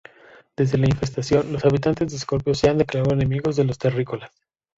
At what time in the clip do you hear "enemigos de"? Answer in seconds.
3.13-3.65